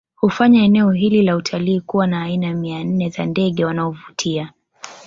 [0.15, 4.53] Hufanya eneo hili la utalii kuwa na aina mia nne za ndege wanaovutia